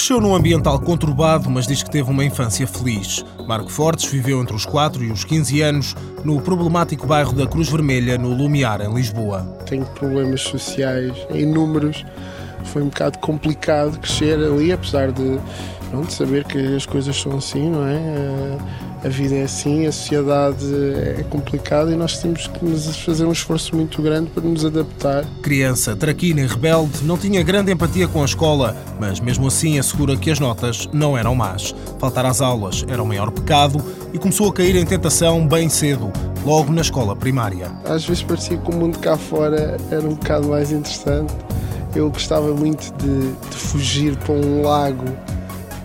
[0.00, 3.22] Cresceu num ambiental conturbado, mas diz que teve uma infância feliz.
[3.46, 5.94] Marco Fortes viveu entre os 4 e os 15 anos
[6.24, 9.42] no problemático bairro da Cruz Vermelha, no Lumiar, em Lisboa.
[9.66, 12.02] Tenho problemas sociais inúmeros.
[12.64, 15.38] Foi um bocado complicado crescer ali, apesar de
[15.90, 18.56] pronto, saber que as coisas são assim, não é?
[19.02, 20.66] A vida é assim, a sociedade
[21.18, 22.60] é complicada e nós temos que
[23.02, 25.24] fazer um esforço muito grande para nos adaptar.
[25.40, 30.18] Criança traquina e rebelde, não tinha grande empatia com a escola, mas mesmo assim assegura
[30.18, 31.74] que as notas não eram más.
[31.98, 33.82] Faltar às aulas era o maior pecado
[34.12, 36.12] e começou a cair em tentação bem cedo,
[36.44, 37.72] logo na escola primária.
[37.86, 41.32] Às vezes parecia que o mundo cá fora era um bocado mais interessante.
[41.96, 45.06] Eu gostava muito de, de fugir para um lago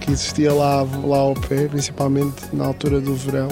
[0.05, 3.47] que existia lá, lá ao pé, principalmente na altura do verão.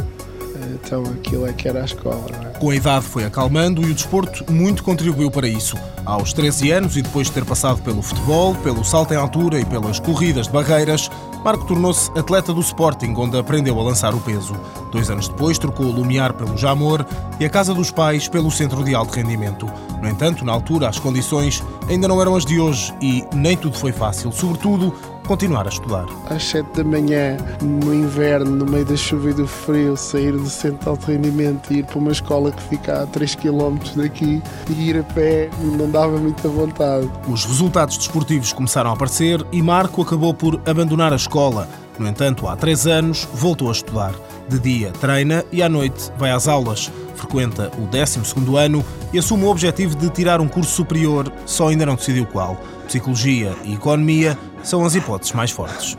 [0.73, 2.25] Então aquilo é que era a escola.
[2.53, 2.59] É?
[2.59, 5.75] Com a idade foi acalmando e o desporto muito contribuiu para isso.
[6.05, 9.65] Aos 13 anos e depois de ter passado pelo futebol, pelo salto em altura e
[9.65, 11.09] pelas corridas de barreiras,
[11.43, 14.55] Marco tornou-se atleta do Sporting, onde aprendeu a lançar o peso.
[14.93, 17.03] Dois anos depois trocou o Lumiar pelo Jamor
[17.39, 19.67] e a Casa dos Pais pelo Centro de Alto Rendimento.
[19.99, 23.75] No entanto, na altura, as condições ainda não eram as de hoje e nem tudo
[23.75, 24.93] foi fácil, sobretudo
[25.25, 26.05] continuar a estudar.
[26.29, 30.47] Às 7 da manhã, no inverno, no meio da chuva e do frio, sair do
[30.47, 34.43] centro de alto rendimento e ir para uma escola que fica a 3 km daqui
[34.69, 37.09] e ir a pé não dava muita vontade.
[37.27, 41.67] Os resultados desportivos começaram a aparecer e Marco acabou por abandonar a escola.
[41.99, 44.13] No entanto, há três anos, voltou a estudar.
[44.49, 46.91] De dia treina e à noite vai às aulas.
[47.15, 48.19] Frequenta o 12
[48.57, 52.57] ano e assume o objetivo de tirar um curso superior, só ainda não decidiu qual.
[52.87, 55.97] Psicologia e Economia são as hipóteses mais fortes.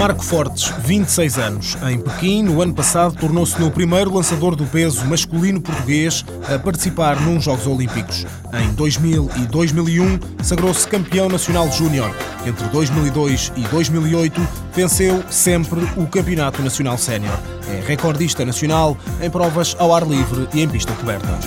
[0.00, 1.76] Marco Fortes, 26 anos.
[1.86, 7.20] Em Pequim, no ano passado, tornou-se no primeiro lançador do peso masculino português a participar
[7.20, 8.24] nos Jogos Olímpicos.
[8.54, 12.16] Em 2000 e 2001, sagrou-se campeão nacional júnior.
[12.46, 14.40] Entre 2002 e 2008,
[14.74, 17.38] venceu sempre o Campeonato Nacional Sénior.
[17.68, 21.38] É recordista nacional em provas ao ar livre e em pista coberta.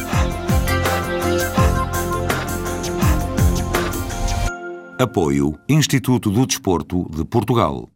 [4.99, 7.93] Apoio Instituto do Desporto de Portugal.